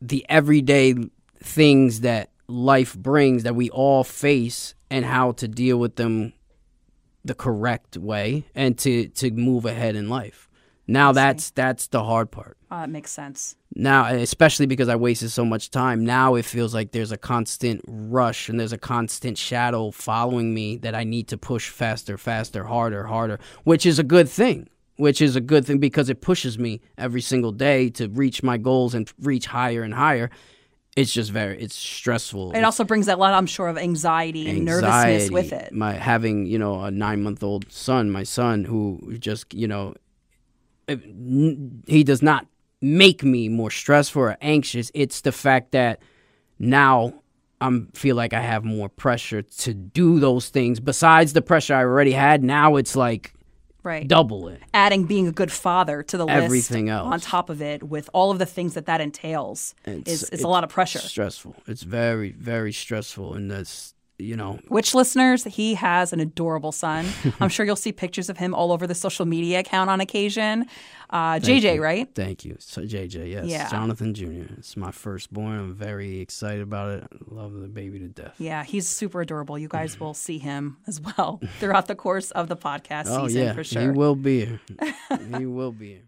the 0.00 0.24
everyday 0.28 0.94
things 1.42 2.00
that 2.00 2.30
life 2.48 2.96
brings 2.96 3.42
that 3.44 3.54
we 3.54 3.70
all 3.70 4.04
face 4.04 4.74
and 4.90 5.04
how 5.04 5.32
to 5.32 5.46
deal 5.48 5.78
with 5.78 5.96
them 5.96 6.32
the 7.24 7.34
correct 7.34 7.96
way 7.96 8.44
and 8.54 8.78
to 8.78 9.08
to 9.08 9.30
move 9.30 9.64
ahead 9.64 9.94
in 9.96 10.08
life. 10.08 10.47
Now 10.88 11.12
that's 11.12 11.50
that's 11.50 11.86
the 11.88 12.02
hard 12.02 12.30
part. 12.30 12.56
Uh, 12.70 12.82
it 12.84 12.90
makes 12.90 13.10
sense. 13.10 13.56
Now, 13.74 14.06
especially 14.06 14.66
because 14.66 14.88
I 14.88 14.96
wasted 14.96 15.30
so 15.30 15.44
much 15.44 15.70
time, 15.70 16.04
now 16.04 16.34
it 16.34 16.46
feels 16.46 16.74
like 16.74 16.92
there's 16.92 17.12
a 17.12 17.18
constant 17.18 17.82
rush 17.86 18.48
and 18.48 18.58
there's 18.58 18.72
a 18.72 18.78
constant 18.78 19.36
shadow 19.36 19.90
following 19.90 20.54
me 20.54 20.78
that 20.78 20.94
I 20.94 21.04
need 21.04 21.28
to 21.28 21.38
push 21.38 21.68
faster, 21.68 22.16
faster, 22.16 22.64
harder, 22.64 23.04
harder, 23.04 23.38
which 23.64 23.84
is 23.86 23.98
a 23.98 24.02
good 24.02 24.28
thing. 24.28 24.68
Which 24.96 25.20
is 25.20 25.36
a 25.36 25.40
good 25.40 25.64
thing 25.64 25.78
because 25.78 26.10
it 26.10 26.20
pushes 26.20 26.58
me 26.58 26.80
every 26.96 27.20
single 27.20 27.52
day 27.52 27.88
to 27.90 28.08
reach 28.08 28.42
my 28.42 28.56
goals 28.56 28.94
and 28.94 29.08
reach 29.20 29.46
higher 29.46 29.84
and 29.84 29.94
higher. 29.94 30.28
It's 30.96 31.12
just 31.12 31.30
very, 31.30 31.60
it's 31.62 31.76
stressful. 31.76 32.50
It 32.50 32.64
also 32.64 32.82
brings 32.82 33.06
that 33.06 33.20
lot, 33.20 33.32
I'm 33.32 33.46
sure, 33.46 33.68
of 33.68 33.78
anxiety 33.78 34.50
and 34.50 34.64
nervousness 34.64 35.30
with 35.30 35.52
it. 35.52 35.72
My 35.72 35.92
having, 35.92 36.46
you 36.46 36.58
know, 36.58 36.82
a 36.82 36.90
nine 36.90 37.22
month 37.22 37.44
old 37.44 37.70
son, 37.70 38.10
my 38.10 38.24
son, 38.24 38.64
who 38.64 39.14
just, 39.20 39.54
you 39.54 39.68
know, 39.68 39.94
he 41.86 42.04
does 42.04 42.22
not 42.22 42.46
make 42.80 43.22
me 43.24 43.48
more 43.48 43.70
stressful 43.70 44.22
or 44.22 44.36
anxious. 44.40 44.90
It's 44.94 45.20
the 45.22 45.32
fact 45.32 45.72
that 45.72 46.00
now 46.58 47.14
I'm 47.60 47.88
feel 47.94 48.14
like 48.16 48.32
I 48.32 48.40
have 48.40 48.64
more 48.64 48.88
pressure 48.88 49.42
to 49.42 49.74
do 49.74 50.20
those 50.20 50.48
things. 50.48 50.78
Besides 50.80 51.32
the 51.32 51.42
pressure 51.42 51.74
I 51.74 51.80
already 51.82 52.12
had, 52.12 52.42
now 52.44 52.76
it's 52.76 52.94
like 52.96 53.32
Right. 53.82 54.06
double 54.06 54.48
it. 54.48 54.60
Adding 54.74 55.04
being 55.04 55.26
a 55.28 55.32
good 55.32 55.50
father 55.52 56.02
to 56.02 56.16
the 56.16 56.26
list 56.26 56.36
Everything 56.44 56.88
else. 56.88 57.12
on 57.12 57.20
top 57.20 57.48
of 57.48 57.62
it 57.62 57.82
with 57.82 58.10
all 58.12 58.30
of 58.30 58.38
the 58.38 58.44
things 58.46 58.74
that 58.74 58.86
that 58.86 59.00
entails 59.00 59.74
It's- 59.86 60.22
is, 60.24 60.30
is 60.30 60.42
a 60.42 60.48
lot 60.48 60.62
of 60.62 60.68
pressure. 60.70 60.98
Stressful. 60.98 61.56
It's 61.66 61.82
very, 61.84 62.32
very 62.32 62.72
stressful, 62.72 63.34
and 63.34 63.50
that's 63.50 63.94
you 64.18 64.36
know, 64.36 64.58
Which 64.68 64.94
listeners, 64.94 65.44
he 65.44 65.74
has 65.74 66.12
an 66.12 66.20
adorable 66.20 66.72
son. 66.72 67.06
I'm 67.40 67.48
sure 67.48 67.64
you'll 67.64 67.76
see 67.76 67.92
pictures 67.92 68.28
of 68.28 68.36
him 68.36 68.52
all 68.54 68.72
over 68.72 68.86
the 68.86 68.94
social 68.94 69.26
media 69.26 69.60
account 69.60 69.90
on 69.90 70.00
occasion. 70.00 70.66
Uh, 71.10 71.34
JJ, 71.36 71.76
you. 71.76 71.82
right? 71.82 72.08
Thank 72.14 72.44
you. 72.44 72.56
So 72.58 72.82
JJ, 72.82 73.30
yes. 73.30 73.46
Yeah. 73.46 73.70
Jonathan 73.70 74.12
Jr. 74.14 74.52
It's 74.58 74.76
my 74.76 74.90
firstborn. 74.90 75.58
I'm 75.58 75.74
very 75.74 76.20
excited 76.20 76.60
about 76.62 76.90
it. 76.98 77.04
I 77.12 77.34
love 77.34 77.54
the 77.54 77.68
baby 77.68 77.98
to 78.00 78.08
death. 78.08 78.34
Yeah, 78.38 78.64
he's 78.64 78.86
super 78.88 79.20
adorable. 79.22 79.58
You 79.58 79.68
guys 79.68 79.98
will 80.00 80.14
see 80.14 80.38
him 80.38 80.78
as 80.86 81.00
well 81.00 81.40
throughout 81.60 81.86
the 81.86 81.94
course 81.94 82.30
of 82.32 82.48
the 82.48 82.56
podcast 82.56 83.04
Oh 83.06 83.26
season 83.28 83.42
yeah, 83.42 83.52
for 83.54 83.62
he 83.62 83.68
sure. 83.68 83.92
will 83.92 84.16
be 84.16 84.44
here. 84.44 84.60
he 85.38 85.46
will 85.46 85.72
be 85.72 85.88
here. 85.90 86.02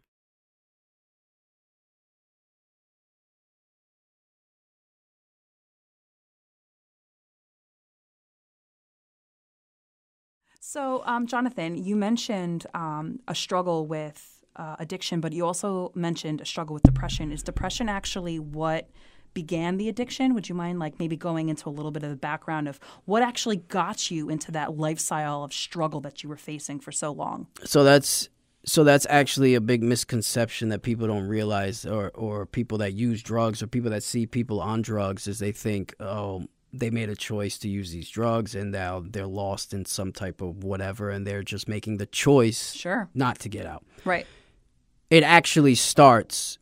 So, 10.72 11.02
um, 11.04 11.26
Jonathan, 11.26 11.76
you 11.76 11.96
mentioned 11.96 12.64
um, 12.74 13.18
a 13.26 13.34
struggle 13.34 13.88
with 13.88 14.40
uh, 14.54 14.76
addiction, 14.78 15.20
but 15.20 15.32
you 15.32 15.44
also 15.44 15.90
mentioned 15.96 16.40
a 16.40 16.44
struggle 16.44 16.74
with 16.74 16.84
depression. 16.84 17.32
Is 17.32 17.42
depression 17.42 17.88
actually 17.88 18.38
what 18.38 18.88
began 19.34 19.78
the 19.78 19.88
addiction? 19.88 20.32
Would 20.32 20.48
you 20.48 20.54
mind, 20.54 20.78
like, 20.78 21.00
maybe 21.00 21.16
going 21.16 21.48
into 21.48 21.68
a 21.68 21.72
little 21.72 21.90
bit 21.90 22.04
of 22.04 22.10
the 22.10 22.14
background 22.14 22.68
of 22.68 22.78
what 23.04 23.20
actually 23.20 23.56
got 23.56 24.12
you 24.12 24.30
into 24.30 24.52
that 24.52 24.78
lifestyle 24.78 25.42
of 25.42 25.52
struggle 25.52 26.00
that 26.02 26.22
you 26.22 26.28
were 26.28 26.36
facing 26.36 26.78
for 26.78 26.92
so 26.92 27.10
long? 27.10 27.48
So 27.64 27.82
that's 27.82 28.28
so 28.64 28.84
that's 28.84 29.08
actually 29.10 29.56
a 29.56 29.60
big 29.60 29.82
misconception 29.82 30.68
that 30.68 30.82
people 30.82 31.08
don't 31.08 31.26
realize, 31.26 31.84
or 31.84 32.12
or 32.14 32.46
people 32.46 32.78
that 32.78 32.92
use 32.92 33.24
drugs, 33.24 33.60
or 33.60 33.66
people 33.66 33.90
that 33.90 34.04
see 34.04 34.24
people 34.24 34.60
on 34.60 34.82
drugs, 34.82 35.26
is 35.26 35.40
they 35.40 35.50
think, 35.50 35.96
oh, 35.98 36.46
they 36.72 36.90
made 36.90 37.08
a 37.08 37.16
choice 37.16 37.58
to 37.58 37.68
use 37.68 37.90
these 37.92 38.08
drugs, 38.08 38.54
and 38.54 38.70
now 38.72 39.02
they're 39.04 39.26
lost 39.26 39.72
in 39.74 39.84
some 39.84 40.12
type 40.12 40.40
of 40.40 40.62
whatever, 40.64 41.10
and 41.10 41.26
they're 41.26 41.42
just 41.42 41.68
making 41.68 41.96
the 41.96 42.06
choice 42.06 42.72
Sure. 42.74 43.08
not 43.14 43.38
to 43.40 43.48
get 43.48 43.66
out. 43.66 43.84
Right. 44.04 44.26
It 45.10 45.22
actually 45.24 45.74
starts 45.74 46.58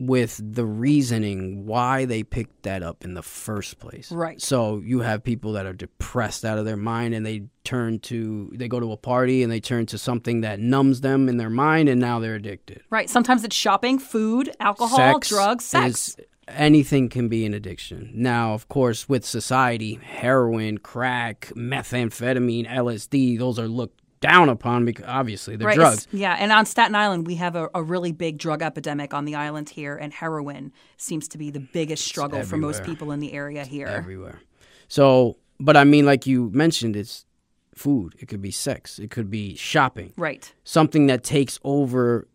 with 0.00 0.40
the 0.42 0.66
reasoning 0.66 1.66
why 1.66 2.04
they 2.04 2.22
picked 2.24 2.64
that 2.64 2.82
up 2.82 3.04
in 3.04 3.14
the 3.14 3.22
first 3.22 3.78
place. 3.78 4.10
Right. 4.10 4.42
So 4.42 4.78
you 4.84 5.00
have 5.00 5.22
people 5.22 5.52
that 5.52 5.66
are 5.66 5.72
depressed 5.72 6.44
out 6.44 6.58
of 6.58 6.64
their 6.64 6.76
mind 6.76 7.14
and 7.14 7.24
they 7.24 7.44
turn 7.62 8.00
to 8.00 8.50
they 8.54 8.66
go 8.66 8.80
to 8.80 8.90
a 8.90 8.96
party 8.96 9.42
and 9.44 9.50
they 9.52 9.60
turn 9.60 9.86
to 9.86 9.96
something 9.98 10.40
that 10.40 10.58
numbs 10.58 11.00
them 11.00 11.28
in 11.28 11.36
their 11.36 11.48
mind 11.48 11.88
and 11.88 12.00
now 12.00 12.18
they're 12.18 12.34
addicted. 12.34 12.82
Right. 12.90 13.08
Sometimes 13.08 13.44
it's 13.44 13.54
shopping, 13.56 13.98
food, 14.00 14.50
alcohol, 14.58 14.96
Sex 14.98 15.28
drugs, 15.28 15.64
sex. 15.64 16.08
is- 16.08 16.16
anything 16.48 17.08
can 17.08 17.28
be 17.28 17.44
an 17.46 17.54
addiction. 17.54 18.10
Now, 18.14 18.54
of 18.54 18.68
course, 18.68 19.08
with 19.08 19.24
society, 19.24 19.94
heroin, 20.02 20.78
crack, 20.78 21.52
methamphetamine, 21.54 22.68
LSD, 22.68 23.38
those 23.38 23.58
are 23.58 23.68
looked 23.68 24.00
down 24.20 24.48
upon 24.48 24.84
because 24.86 25.04
obviously 25.06 25.54
they're 25.56 25.68
Right. 25.68 25.74
drugs. 25.76 26.08
Yeah, 26.10 26.34
and 26.38 26.50
on 26.50 26.64
Staten 26.64 26.94
Island, 26.94 27.26
we 27.26 27.34
have 27.36 27.56
a, 27.56 27.68
a 27.74 27.82
really 27.82 28.12
big 28.12 28.38
drug 28.38 28.62
epidemic 28.62 29.12
on 29.12 29.26
the 29.26 29.34
island 29.34 29.68
here, 29.70 29.96
and 29.96 30.12
heroin 30.12 30.72
seems 30.96 31.28
to 31.28 31.38
be 31.38 31.50
the 31.50 31.60
biggest 31.60 32.04
struggle 32.06 32.42
for 32.42 32.56
most 32.56 32.84
people 32.84 33.12
in 33.12 33.20
the 33.20 33.32
area 33.34 33.64
here. 33.64 33.86
everywhere. 33.86 34.40
So, 34.88 35.36
but 35.60 35.76
I 35.76 35.84
mean, 35.84 36.06
like 36.06 36.26
you 36.26 36.50
mentioned, 36.54 36.96
it's 36.96 37.26
food. 37.74 38.14
It 38.18 38.26
could 38.28 38.40
be 38.40 38.50
sex. 38.50 38.98
It 38.98 39.10
could 39.10 39.30
be 39.30 39.56
shopping. 39.56 40.12
Right. 40.16 40.52
Something 40.64 41.06
that 41.08 41.22
takes 41.22 41.58
over, 41.64 42.26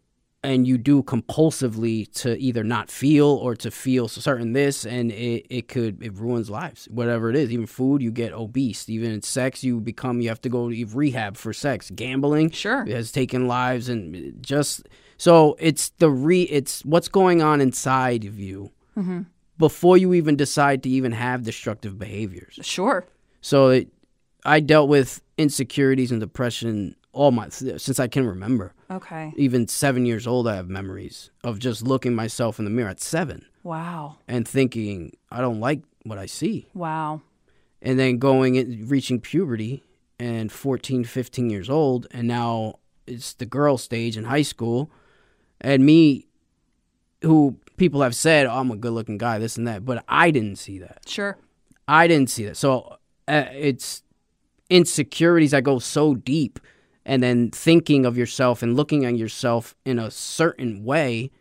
and 0.43 0.65
you 0.65 0.77
do 0.77 1.03
compulsively 1.03 2.11
to 2.21 2.37
either 2.39 2.63
not 2.63 2.89
feel 2.89 3.25
or 3.27 3.55
to 3.55 3.69
feel 3.69 4.07
certain 4.07 4.53
this, 4.53 4.85
and 4.85 5.11
it, 5.11 5.45
it 5.49 5.67
could 5.67 6.01
it 6.01 6.13
ruins 6.15 6.49
lives. 6.49 6.85
Whatever 6.91 7.29
it 7.29 7.35
is, 7.35 7.51
even 7.51 7.65
food, 7.65 8.01
you 8.01 8.11
get 8.11 8.31
obese. 8.31 8.87
Even 8.89 9.11
in 9.11 9.21
sex, 9.21 9.63
you 9.63 9.79
become 9.81 10.21
you 10.21 10.29
have 10.29 10.41
to 10.41 10.49
go 10.49 10.69
to 10.69 10.85
rehab 10.85 11.35
for 11.35 11.51
sex. 11.53 11.91
Gambling, 11.93 12.51
Sure. 12.51 12.85
has 12.85 13.11
taken 13.11 13.47
lives, 13.47 13.89
and 13.89 14.41
just 14.41 14.87
so 15.17 15.57
it's 15.59 15.89
the 15.97 16.09
re 16.09 16.43
it's 16.43 16.85
what's 16.85 17.09
going 17.09 17.41
on 17.41 17.59
inside 17.59 18.23
of 18.25 18.39
you. 18.39 18.71
Mm-hmm. 18.97 19.21
Before 19.57 19.97
you 19.97 20.13
even 20.13 20.37
decide 20.37 20.83
to 20.83 20.89
even 20.89 21.11
have 21.11 21.43
destructive 21.43 21.99
behaviors. 21.99 22.59
Sure. 22.61 23.05
So 23.41 23.67
it, 23.67 23.89
I 24.45 24.61
dealt 24.61 24.87
with 24.87 25.21
insecurities 25.37 26.11
and 26.13 26.21
depression 26.21 26.95
all 27.19 27.31
my 27.31 27.49
since 27.49 27.99
I 27.99 28.07
can 28.07 28.25
remember. 28.25 28.73
Okay. 28.89 29.33
Even 29.35 29.67
seven 29.67 30.05
years 30.05 30.25
old, 30.25 30.47
I 30.47 30.55
have 30.55 30.69
memories 30.69 31.31
of 31.43 31.59
just 31.59 31.83
looking 31.83 32.15
myself 32.15 32.59
in 32.59 32.65
the 32.65 32.71
mirror 32.71 32.89
at 32.89 33.01
seven 33.01 33.45
Wow. 33.63 34.15
and 34.27 34.47
thinking 34.47 35.11
I 35.29 35.41
don't 35.41 35.59
like 35.59 35.81
what 36.03 36.17
I 36.17 36.27
see, 36.27 36.67
Wow. 36.73 37.21
and 37.81 37.99
then 37.99 38.19
going 38.19 38.57
and 38.57 38.89
reaching 38.89 39.19
puberty 39.19 39.83
and 40.17 40.49
14, 40.49 41.03
15 41.03 41.49
years 41.49 41.69
old, 41.69 42.07
and 42.11 42.25
now 42.27 42.75
it's 43.05 43.33
the 43.33 43.45
girl 43.45 43.77
stage 43.77 44.15
in 44.15 44.23
high 44.23 44.41
school, 44.53 44.89
and 45.59 45.85
me, 45.85 46.25
who 47.21 47.57
people 47.75 48.01
have 48.01 48.15
said 48.15 48.45
oh, 48.45 48.51
I'm 48.59 48.71
a 48.71 48.77
good 48.77 48.93
looking 48.93 49.17
guy, 49.17 49.39
this 49.39 49.57
and 49.57 49.67
that, 49.67 49.83
but 49.83 50.05
I 50.07 50.31
didn't 50.31 50.55
see 50.57 50.79
that. 50.79 50.99
Sure. 51.05 51.37
I 51.85 52.07
didn't 52.07 52.29
see 52.29 52.45
that. 52.45 52.55
So 52.55 52.97
uh, 53.27 53.45
it's 53.53 54.03
insecurities 54.69 55.51
that 55.51 55.63
go 55.63 55.79
so 55.79 56.15
deep, 56.15 56.59
and 57.05 57.23
then 57.23 57.49
thinking 57.51 58.05
of 58.05 58.17
yourself 58.17 58.61
and 58.61 58.75
looking 58.75 59.05
at 59.05 59.17
yourself 59.17 59.75
in 59.85 59.99
a 59.99 60.11
certain 60.11 60.83
way, 60.83 61.31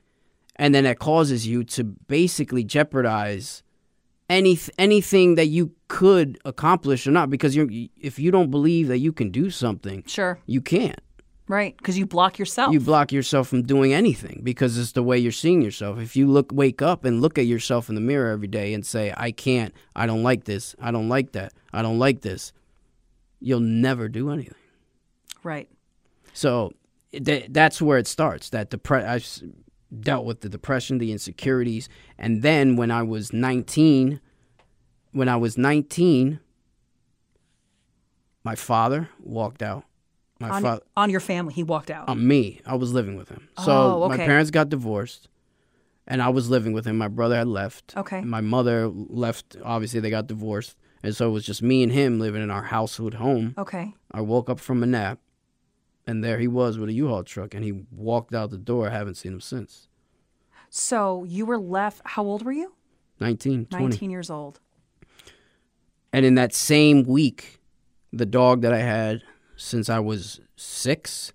and 0.56 0.74
then 0.74 0.86
it 0.86 0.98
causes 0.98 1.46
you 1.46 1.64
to 1.64 1.84
basically 1.84 2.64
jeopardize 2.64 3.62
any 4.30 4.58
anything 4.78 5.34
that 5.36 5.46
you 5.46 5.72
could 5.88 6.38
accomplish 6.44 7.06
or 7.06 7.10
not. 7.10 7.30
Because 7.30 7.56
you, 7.56 7.88
if 7.98 8.18
you 8.18 8.30
don't 8.30 8.50
believe 8.50 8.88
that 8.88 8.98
you 8.98 9.12
can 9.12 9.30
do 9.30 9.50
something, 9.50 10.02
Sure. 10.06 10.38
you 10.46 10.60
can't. 10.60 11.00
Right. 11.46 11.74
Because 11.78 11.96
you 11.98 12.04
block 12.04 12.38
yourself. 12.38 12.74
You 12.74 12.80
block 12.80 13.10
yourself 13.10 13.48
from 13.48 13.62
doing 13.62 13.94
anything 13.94 14.42
because 14.44 14.76
it's 14.76 14.92
the 14.92 15.02
way 15.02 15.16
you're 15.18 15.32
seeing 15.32 15.62
yourself. 15.62 15.98
If 15.98 16.14
you 16.14 16.26
look, 16.26 16.50
wake 16.52 16.82
up 16.82 17.06
and 17.06 17.22
look 17.22 17.38
at 17.38 17.46
yourself 17.46 17.88
in 17.88 17.94
the 17.94 18.02
mirror 18.02 18.30
every 18.30 18.48
day 18.48 18.74
and 18.74 18.84
say, 18.84 19.14
"I 19.16 19.30
can't. 19.32 19.72
I 19.96 20.04
don't 20.06 20.22
like 20.22 20.44
this. 20.44 20.74
I 20.78 20.90
don't 20.90 21.08
like 21.08 21.32
that. 21.32 21.54
I 21.72 21.80
don't 21.80 21.98
like 21.98 22.20
this," 22.20 22.52
you'll 23.40 23.60
never 23.60 24.10
do 24.10 24.28
anything. 24.30 24.54
Right. 25.42 25.68
So 26.32 26.72
th- 27.12 27.46
that's 27.50 27.80
where 27.82 27.98
it 27.98 28.06
starts. 28.06 28.50
That 28.50 28.70
depre- 28.70 29.04
I 29.06 29.20
dealt 30.00 30.24
with 30.26 30.40
the 30.42 30.48
depression, 30.48 30.98
the 30.98 31.10
insecurities, 31.12 31.88
and 32.18 32.42
then 32.42 32.76
when 32.76 32.90
I 32.90 33.02
was 33.02 33.32
19, 33.32 34.20
when 35.12 35.28
I 35.28 35.36
was 35.36 35.56
19, 35.58 36.40
my 38.44 38.54
father 38.54 39.08
walked 39.20 39.62
out. 39.62 39.84
My 40.40 40.50
On, 40.50 40.62
father 40.62 40.82
on 40.96 41.10
your 41.10 41.20
family, 41.20 41.52
he 41.52 41.64
walked 41.64 41.90
out. 41.90 42.08
on 42.08 42.24
me. 42.26 42.60
I 42.64 42.76
was 42.76 42.92
living 42.92 43.16
with 43.16 43.28
him. 43.28 43.48
So 43.64 44.04
Oh, 44.04 44.08
my 44.08 44.16
parents 44.16 44.52
got 44.52 44.68
divorced, 44.68 45.28
and 46.06 46.22
I 46.22 46.28
was 46.28 46.48
living 46.48 46.72
with 46.72 46.84
him. 46.86 46.96
My 46.96 47.08
brother 47.08 47.36
had 47.36 47.48
left. 47.48 47.96
Okay. 47.96 48.20
My 48.20 48.40
mother 48.40 48.86
left. 48.88 49.56
Obviously, 49.64 49.98
they 49.98 50.10
got 50.10 50.28
divorced, 50.28 50.76
and 51.02 51.14
so 51.16 51.28
it 51.28 51.32
was 51.32 51.44
just 51.44 51.60
me 51.60 51.82
and 51.82 51.90
him 51.90 52.20
living 52.20 52.40
in 52.42 52.50
our 52.52 52.62
household 52.62 53.14
home. 53.14 53.54
okay. 53.58 53.94
I 54.12 54.20
woke 54.20 54.48
up 54.48 54.60
from 54.60 54.82
a 54.84 54.86
nap, 54.86 55.18
and 56.08 56.24
there 56.24 56.38
he 56.38 56.48
was 56.48 56.78
with 56.78 56.88
a 56.88 56.92
U-Haul 56.94 57.22
truck, 57.22 57.54
and 57.54 57.62
he 57.62 57.84
walked 57.92 58.34
out 58.34 58.48
the 58.48 58.56
door. 58.56 58.88
I 58.88 58.92
haven't 58.92 59.16
seen 59.16 59.34
him 59.34 59.42
since. 59.42 59.88
So 60.70 61.22
you 61.24 61.44
were 61.44 61.58
left. 61.58 62.00
How 62.04 62.22
old 62.24 62.44
were 62.46 62.52
you? 62.52 62.72
19, 63.20 63.66
20. 63.66 63.84
19 63.84 64.10
years 64.10 64.30
old. 64.30 64.58
And 66.10 66.24
in 66.24 66.34
that 66.36 66.54
same 66.54 67.02
week, 67.02 67.60
the 68.10 68.24
dog 68.24 68.62
that 68.62 68.72
I 68.72 68.78
had 68.78 69.22
since 69.56 69.90
I 69.90 69.98
was 69.98 70.40
six 70.56 71.30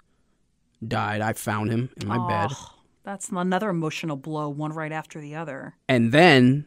died. 0.85 1.21
I 1.21 1.33
found 1.33 1.69
him 1.69 1.91
in 2.01 2.07
my 2.07 2.17
bed. 2.27 2.49
Oh, 2.51 2.73
That's 3.03 3.29
another 3.29 3.69
emotional 3.69 4.17
blow, 4.17 4.49
one 4.49 4.73
right 4.73 4.91
after 4.91 5.21
the 5.21 5.35
other. 5.35 5.75
and 5.87 6.11
then 6.11 6.65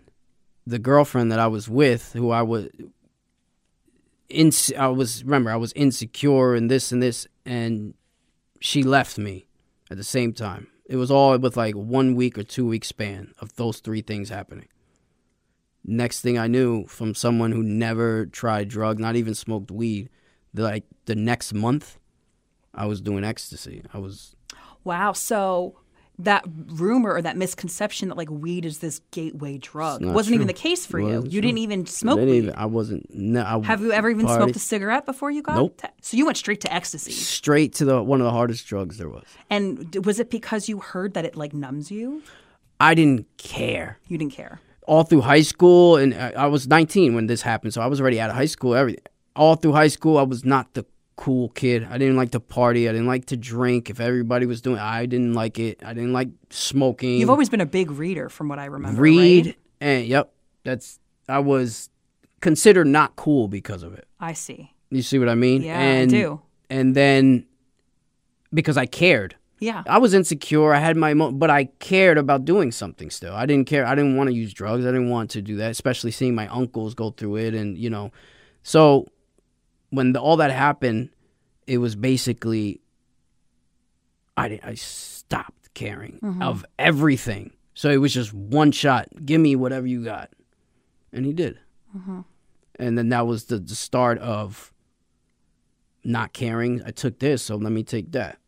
the 0.69 0.79
girlfriend 0.79 1.31
that 1.33 1.39
I 1.39 1.47
was 1.49 1.69
with, 1.69 2.13
who 2.13 2.31
I 2.31 2.43
was 2.43 2.69
in, 4.29 4.51
I 4.79 4.89
was 4.89 5.25
remember 5.25 5.51
I 5.51 5.57
was 5.57 5.73
insecure 5.75 6.55
and 6.55 6.71
this 6.71 6.93
and 6.93 7.03
this, 7.03 7.27
and 7.45 7.95
she 8.61 8.83
left 8.83 9.19
me 9.19 9.47
at 9.91 9.97
the 9.97 10.05
same 10.05 10.33
time. 10.33 10.69
It 10.87 10.97
was 10.97 11.11
all 11.11 11.37
with 11.39 11.57
like 11.57 11.75
one 11.75 12.15
week 12.15 12.39
or 12.39 12.43
two 12.45 12.67
week 12.67 12.85
span 12.85 13.33
of 13.41 13.55
those 13.57 13.81
three 13.81 14.03
things 14.03 14.29
happening. 14.29 14.69
Next 15.85 16.21
thing 16.21 16.39
I 16.39 16.49
knew, 16.49 16.87
from 16.87 17.15
someone 17.15 17.53
who 17.53 17.63
never 17.63 18.27
tried 18.27 18.69
drugs, 18.69 19.01
not 19.01 19.17
even 19.17 19.35
smoked 19.35 19.71
weed, 19.71 20.11
like 20.55 20.85
the 21.05 21.15
next 21.15 21.53
month, 21.53 21.99
I 22.75 22.87
was 22.87 23.01
doing 23.01 23.25
ecstasy. 23.25 23.83
I 23.93 23.99
was 23.99 24.35
Wow. 24.85 25.13
So 25.13 25.79
that 26.19 26.45
rumor 26.67 27.13
or 27.13 27.21
that 27.21 27.37
misconception 27.37 28.09
that 28.09 28.17
like 28.17 28.31
weed 28.31 28.65
is 28.65 28.79
this 28.79 29.01
gateway 29.11 29.59
drug 29.59 30.03
wasn't 30.05 30.35
even 30.35 30.47
the 30.47 30.53
case 30.53 30.87
for 30.87 30.99
you. 30.99 31.09
You 31.17 31.21
true. 31.23 31.41
didn't 31.43 31.59
even 31.59 31.85
smoke 31.87 32.17
didn't 32.19 32.31
weed. 32.31 32.39
even- 32.45 32.55
I 32.57 32.67
wasn't. 32.67 33.15
No, 33.15 33.43
I 33.43 33.67
Have 33.67 33.83
you 33.83 33.93
ever 33.93 34.09
even 34.11 34.27
smoked 34.27 34.57
a 34.57 34.59
cigarette 34.59 35.05
before 35.05 35.31
you 35.31 35.43
got? 35.43 35.57
Nope. 35.57 35.77
to- 35.83 35.91
so 36.01 36.17
you 36.17 36.25
went 36.25 36.39
straight 36.39 36.61
to 36.63 36.73
ecstasy. 36.73 37.13
straight 37.13 37.75
to 37.75 37.85
the 37.85 38.03
one 38.03 38.21
of 38.21 38.25
the 38.25 38.31
hardest 38.31 38.67
drugs 38.67 38.97
there 38.99 39.09
was. 39.11 39.25
And 39.51 39.95
was 40.07 40.19
it 40.19 40.31
because 40.31 40.69
you 40.69 40.79
heard 40.79 41.15
that 41.15 41.25
it 41.25 41.37
like 41.37 41.53
numbs 41.53 41.91
you? 41.91 42.23
I 42.81 42.95
didn't 42.95 43.27
care. 43.39 43.99
You 44.09 44.17
didn't 44.19 44.33
care. 44.33 44.61
all 44.87 45.03
through 45.03 45.23
high 45.23 45.43
school, 45.43 45.97
and 45.97 46.15
I, 46.15 46.31
I 46.31 46.47
was 46.47 46.69
19 46.69 47.15
when 47.17 47.27
this 47.27 47.43
happened, 47.43 47.75
so 47.75 47.81
I 47.83 47.87
was 47.87 48.01
already 48.01 48.21
out 48.21 48.31
of 48.31 48.37
high 48.37 48.45
school. 48.47 48.75
Everything. 48.75 49.03
All 49.35 49.57
through 49.57 49.73
high 49.73 49.89
school, 49.89 50.17
I 50.17 50.23
was 50.23 50.45
not 50.45 50.75
the 50.75 50.87
cool 51.17 51.49
kid. 51.51 51.87
I 51.91 51.99
didn't 51.99 52.17
like 52.17 52.31
to 52.33 52.41
party. 52.41 52.89
I 52.89 52.93
didn't 52.93 53.07
like 53.07 53.27
to 53.27 53.37
drink. 53.37 53.91
If 53.91 54.01
everybody 54.01 54.47
was 54.47 54.61
doing, 54.61 54.79
I 54.79 55.07
didn't 55.07 55.35
like 55.35 55.59
it. 55.59 55.83
I 55.85 55.95
didn't 55.95 56.13
like 56.13 56.29
smoking. 56.51 57.19
You've 57.19 57.31
always 57.31 57.49
been 57.49 57.61
a 57.61 57.67
big 57.67 57.91
reader, 57.91 58.29
from 58.29 58.49
what 58.49 58.59
I 58.59 58.67
remember. 58.67 59.01
read, 59.01 59.47
right? 59.47 59.57
and 59.81 60.07
yep, 60.07 60.33
that's 60.65 60.99
I 61.29 61.39
was 61.39 61.91
considered 62.41 62.87
not 62.87 63.17
cool 63.17 63.49
because 63.49 63.83
of 63.83 63.95
it. 63.95 64.07
I 64.21 64.35
see. 64.35 64.73
You 64.91 65.03
see 65.03 65.19
what 65.19 65.29
I 65.29 65.35
mean? 65.35 65.63
Yeah, 65.63 65.79
and, 65.79 66.11
I 66.11 66.15
do. 66.15 66.41
And 66.71 66.95
then 66.95 67.47
because 68.53 68.77
I 68.77 68.87
cared. 68.87 69.37
Yeah. 69.59 69.83
I 69.87 69.99
was 69.99 70.13
insecure. 70.13 70.75
I 70.75 70.79
had 70.79 70.97
my, 70.97 71.13
emo- 71.13 71.33
but 71.33 71.49
I 71.51 71.65
cared 71.79 72.19
about 72.19 72.45
doing 72.45 72.71
something. 72.73 73.11
Still, 73.11 73.35
I 73.35 73.47
didn't 73.47 73.67
care. 73.67 73.87
I 73.87 73.95
didn't 73.95 74.17
want 74.17 74.29
to 74.29 74.35
use 74.35 74.53
drugs. 74.53 74.85
I 74.85 74.89
didn't 74.89 75.09
want 75.09 75.31
to 75.31 75.43
do 75.43 75.57
that, 75.57 75.71
especially 75.71 76.11
seeing 76.11 76.35
my 76.35 76.47
uncles 76.49 76.95
go 76.95 77.11
through 77.11 77.37
it, 77.37 77.55
and 77.55 77.79
you 77.79 77.89
know, 77.89 78.13
so 78.63 79.07
when 79.91 80.13
the, 80.13 80.21
all 80.21 80.37
that 80.37 80.51
happened, 80.51 81.11
it 81.67 81.79
was 81.79 81.97
basically, 81.97 82.81
I. 84.37 84.61
I 84.63 84.75
stopped 84.75 85.75
caring 85.75 86.21
mm-hmm. 86.23 86.41
of 86.41 86.65
everything. 86.79 87.53
So 87.75 87.91
it 87.91 87.97
was 87.97 88.15
just 88.15 88.33
one 88.33 88.71
shot. 88.71 89.09
Give 89.27 89.41
me 89.41 89.57
whatever 89.57 89.89
you 89.89 90.05
got, 90.05 90.31
and 91.13 91.27
he 91.27 91.33
did. 91.33 91.59
Mm-hmm. 91.97 92.21
And 92.79 92.97
then 92.97 93.09
that 93.09 93.27
was 93.27 93.47
the, 93.47 93.59
the 93.59 93.75
start 93.75 94.19
of 94.19 94.73
not 96.05 96.33
caring. 96.33 96.81
I 96.87 96.93
took 96.93 97.19
this, 97.19 97.43
so 97.43 97.57
let 97.57 97.73
me 97.73 97.83
take 97.83 98.13
that. 98.13 98.39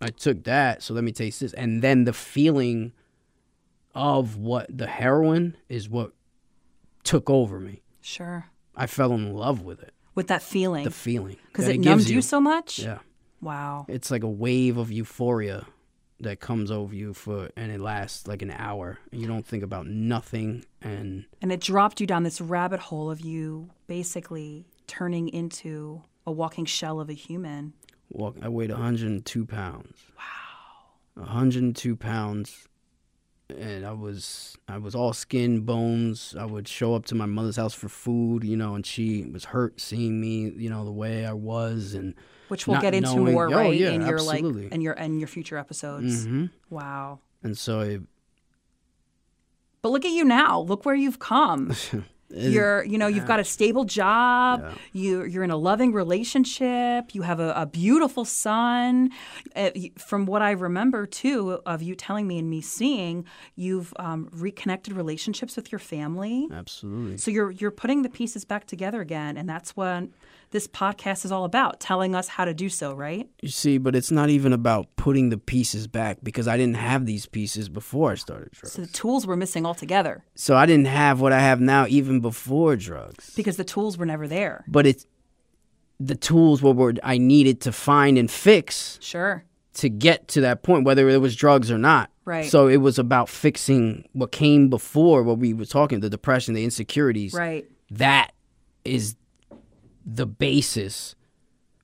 I 0.00 0.10
took 0.10 0.44
that, 0.44 0.82
so 0.82 0.92
let 0.92 1.04
me 1.04 1.12
taste 1.12 1.40
this. 1.40 1.54
And 1.54 1.80
then 1.80 2.04
the 2.04 2.12
feeling 2.12 2.92
of 3.94 4.36
what 4.36 4.66
the 4.76 4.86
heroin 4.86 5.56
is 5.70 5.88
what 5.88 6.12
took 7.02 7.30
over 7.30 7.58
me. 7.58 7.80
Sure. 8.02 8.44
I 8.74 8.86
fell 8.86 9.14
in 9.14 9.32
love 9.32 9.62
with 9.62 9.82
it. 9.82 9.94
With 10.16 10.26
that 10.28 10.42
feeling. 10.42 10.82
The 10.82 10.90
feeling. 10.90 11.36
Because 11.46 11.66
that 11.66 11.74
it 11.74 11.82
gives 11.82 12.06
numbed 12.06 12.08
you 12.08 12.22
so 12.22 12.40
much? 12.40 12.80
Yeah. 12.80 12.98
Wow. 13.40 13.86
It's 13.88 14.10
like 14.10 14.24
a 14.24 14.28
wave 14.28 14.76
of 14.78 14.90
euphoria 14.90 15.66
that 16.20 16.40
comes 16.40 16.70
over 16.70 16.94
you 16.94 17.12
for 17.12 17.50
and 17.56 17.70
it 17.70 17.80
lasts 17.80 18.26
like 18.26 18.42
an 18.42 18.50
hour. 18.50 18.98
And 19.12 19.20
you 19.20 19.28
don't 19.28 19.46
think 19.46 19.62
about 19.62 19.86
nothing 19.86 20.64
and 20.82 21.26
And 21.42 21.52
it 21.52 21.60
dropped 21.60 22.00
you 22.00 22.06
down 22.06 22.22
this 22.22 22.40
rabbit 22.40 22.80
hole 22.80 23.10
of 23.10 23.20
you 23.20 23.70
basically 23.86 24.66
turning 24.86 25.28
into 25.28 26.02
a 26.26 26.32
walking 26.32 26.64
shell 26.64 26.98
of 26.98 27.10
a 27.10 27.14
human. 27.14 27.74
walk 28.08 28.36
I 28.42 28.48
weighed 28.48 28.70
102 28.70 29.44
pounds. 29.44 29.98
Wow. 30.16 31.22
102 31.22 31.96
pounds 31.96 32.66
and 33.48 33.86
I 33.86 33.92
was 33.92 34.56
I 34.68 34.78
was 34.78 34.94
all 34.94 35.12
skin 35.12 35.60
bones. 35.60 36.34
I 36.38 36.44
would 36.44 36.66
show 36.68 36.94
up 36.94 37.06
to 37.06 37.14
my 37.14 37.26
mother's 37.26 37.56
house 37.56 37.74
for 37.74 37.88
food, 37.88 38.42
you 38.44 38.56
know, 38.56 38.74
and 38.74 38.84
she 38.84 39.24
was 39.24 39.44
hurt 39.46 39.80
seeing 39.80 40.20
me, 40.20 40.50
you 40.56 40.68
know, 40.70 40.84
the 40.84 40.92
way 40.92 41.24
I 41.26 41.32
was 41.32 41.94
and 41.94 42.14
Which 42.48 42.66
we'll 42.66 42.80
get 42.80 42.94
into 42.94 43.14
knowing- 43.14 43.32
more, 43.34 43.46
oh, 43.52 43.56
right? 43.56 43.78
yeah, 43.78 43.90
in 43.90 44.00
your 44.02 44.14
absolutely. 44.16 44.64
like 44.64 44.72
in 44.72 44.80
your 44.80 44.94
in 44.94 45.18
your 45.18 45.28
future 45.28 45.58
episodes. 45.58 46.26
Mhm. 46.26 46.50
Wow. 46.70 47.20
and 47.42 47.56
so 47.56 47.80
it, 47.80 48.02
But 49.82 49.90
look 49.92 50.04
at 50.04 50.10
you 50.10 50.24
now. 50.24 50.60
Look 50.60 50.84
where 50.84 50.94
you've 50.96 51.18
come. 51.20 51.72
You're, 52.28 52.84
you 52.84 52.98
know, 52.98 53.06
you've 53.06 53.26
got 53.26 53.40
a 53.40 53.44
stable 53.44 53.84
job. 53.84 54.76
You, 54.92 55.24
you're 55.24 55.44
in 55.44 55.50
a 55.50 55.56
loving 55.56 55.92
relationship. 55.92 57.14
You 57.14 57.22
have 57.22 57.40
a, 57.40 57.52
a 57.52 57.66
beautiful 57.66 58.24
son. 58.24 59.10
Uh, 59.54 59.70
from 59.96 60.26
what 60.26 60.42
I 60.42 60.50
remember 60.50 61.06
too 61.06 61.60
of 61.66 61.82
you 61.82 61.94
telling 61.94 62.26
me 62.26 62.38
and 62.38 62.50
me 62.50 62.60
seeing, 62.60 63.24
you've 63.54 63.94
um, 63.98 64.28
reconnected 64.32 64.94
relationships 64.94 65.56
with 65.56 65.70
your 65.70 65.78
family. 65.78 66.48
absolutely 66.52 67.16
So 67.18 67.30
you're 67.30 67.50
you're 67.50 67.70
putting 67.70 68.02
the 68.02 68.08
pieces 68.08 68.44
back 68.44 68.66
together 68.66 69.00
again, 69.00 69.36
and 69.36 69.48
that's 69.48 69.76
what 69.76 70.08
this 70.50 70.68
podcast 70.68 71.24
is 71.24 71.32
all 71.32 71.44
about, 71.44 71.80
telling 71.80 72.14
us 72.14 72.28
how 72.28 72.44
to 72.44 72.54
do 72.54 72.68
so. 72.68 72.94
Right? 72.94 73.28
You 73.40 73.48
see, 73.48 73.78
but 73.78 73.94
it's 73.94 74.10
not 74.10 74.30
even 74.30 74.52
about 74.52 74.86
putting 74.96 75.30
the 75.30 75.38
pieces 75.38 75.86
back 75.86 76.18
because 76.22 76.48
I 76.48 76.56
didn't 76.56 76.76
have 76.76 77.06
these 77.06 77.26
pieces 77.26 77.68
before 77.68 78.12
I 78.12 78.14
started 78.16 78.50
drugs. 78.52 78.72
So 78.72 78.82
the 78.82 78.88
tools 78.88 79.26
were 79.26 79.36
missing 79.36 79.64
altogether 79.66 80.24
So 80.34 80.56
I 80.56 80.66
didn't 80.66 80.86
have 80.86 81.20
what 81.20 81.32
I 81.32 81.40
have 81.40 81.60
now 81.60 81.86
even 81.88 82.15
before 82.20 82.76
drugs. 82.76 83.34
because 83.34 83.56
the 83.56 83.64
tools 83.64 83.96
were 83.98 84.06
never 84.06 84.26
there. 84.28 84.64
But 84.68 84.86
it's 84.86 85.06
the 85.98 86.14
tools 86.14 86.62
what 86.62 86.76
were 86.76 86.94
I 87.02 87.18
needed 87.18 87.60
to 87.62 87.72
find 87.72 88.18
and 88.18 88.30
fix 88.30 88.98
Sure. 89.00 89.44
to 89.74 89.88
get 89.88 90.28
to 90.28 90.40
that 90.42 90.62
point, 90.62 90.84
whether 90.84 91.08
it 91.08 91.18
was 91.20 91.34
drugs 91.36 91.70
or 91.70 91.78
not. 91.78 92.10
Right. 92.24 92.50
So 92.50 92.66
it 92.68 92.78
was 92.78 92.98
about 92.98 93.28
fixing 93.28 94.08
what 94.12 94.32
came 94.32 94.68
before 94.68 95.22
what 95.22 95.38
we 95.38 95.54
were 95.54 95.64
talking, 95.64 96.00
the 96.00 96.10
depression, 96.10 96.54
the 96.54 96.64
insecurities. 96.64 97.32
Right. 97.32 97.64
That 97.90 98.32
is 98.84 99.16
the 100.04 100.26
basis 100.26 101.14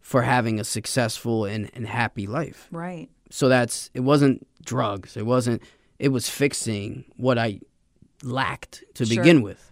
for 0.01 0.23
having 0.23 0.61
a 0.61 0.65
successful 0.65 1.45
and, 1.45 1.71
and 1.75 1.87
happy 1.87 2.27
life. 2.27 2.69
Right. 2.71 3.09
so 3.31 3.49
that's 3.49 3.89
it 3.95 4.01
wasn't 4.01 4.47
drugs 4.65 5.17
it 5.17 5.25
wasn't 5.27 5.61
it 5.99 6.09
was 6.11 6.29
fixing 6.29 7.05
what 7.17 7.37
i 7.39 7.59
lacked 8.23 8.85
to 8.95 9.05
Sure. 9.07 9.17
begin 9.17 9.43
with 9.43 9.72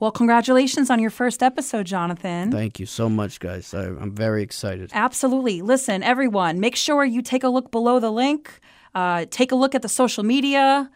Well, 0.00 0.10
congratulations 0.10 0.88
on 0.90 0.98
your 0.98 1.10
first 1.10 1.42
episode, 1.42 1.84
Jonathan. 1.86 2.50
thank 2.50 2.80
you 2.80 2.86
so 2.86 3.08
much 3.08 3.38
guys 3.38 3.74
I, 3.74 3.84
i'm 3.84 4.14
very 4.14 4.42
excited 4.42 4.90
Absolutely. 4.94 5.62
Listen, 5.62 6.02
everyone, 6.02 6.58
make 6.58 6.74
sure 6.76 7.04
you 7.04 7.22
take 7.22 7.44
a 7.44 7.48
look 7.48 7.70
below 7.70 8.00
the 8.00 8.10
link. 8.10 8.60
Uh, 8.94 9.26
take 9.30 9.52
a 9.52 9.54
look 9.54 9.74
at 9.74 9.82
the 9.82 9.88
social 9.88 10.24
media. 10.24 10.90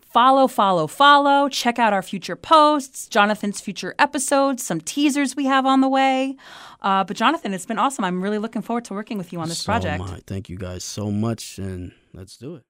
Follow, 0.00 0.46
follow, 0.46 0.86
follow. 0.86 1.48
Check 1.48 1.78
out 1.78 1.92
our 1.92 2.02
future 2.02 2.36
posts, 2.36 3.06
Jonathan's 3.08 3.60
future 3.60 3.94
episodes, 3.98 4.64
some 4.64 4.80
teasers 4.80 5.36
we 5.36 5.44
have 5.44 5.66
on 5.66 5.80
the 5.82 5.88
way. 5.88 6.36
Uh, 6.80 7.04
but 7.04 7.16
Jonathan, 7.16 7.52
it's 7.52 7.66
been 7.66 7.78
awesome. 7.78 8.04
I'm 8.04 8.22
really 8.22 8.38
looking 8.38 8.62
forward 8.62 8.84
to 8.86 8.94
working 8.94 9.18
with 9.18 9.32
you 9.32 9.40
on 9.40 9.48
this 9.48 9.58
so 9.58 9.72
am 9.72 9.80
project. 9.80 10.10
I. 10.10 10.20
thank 10.26 10.48
you 10.48 10.56
guys 10.56 10.84
so 10.84 11.10
much 11.10 11.58
and 11.58 11.92
let's 12.14 12.36
do 12.38 12.54
it 12.54 12.64